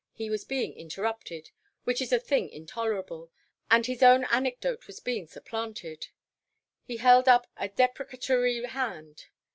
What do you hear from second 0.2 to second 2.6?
was being interrupted, which is a thing